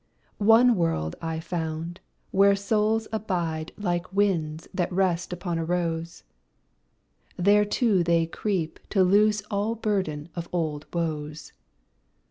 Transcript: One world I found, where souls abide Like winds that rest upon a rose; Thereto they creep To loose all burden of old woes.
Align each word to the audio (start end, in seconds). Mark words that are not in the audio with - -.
One 0.39 0.75
world 0.77 1.15
I 1.21 1.39
found, 1.39 1.99
where 2.31 2.55
souls 2.55 3.07
abide 3.13 3.71
Like 3.77 4.11
winds 4.11 4.67
that 4.73 4.91
rest 4.91 5.31
upon 5.31 5.59
a 5.59 5.63
rose; 5.63 6.23
Thereto 7.37 8.01
they 8.01 8.25
creep 8.25 8.79
To 8.89 9.03
loose 9.03 9.43
all 9.51 9.75
burden 9.75 10.29
of 10.35 10.49
old 10.51 10.87
woes. 10.91 11.53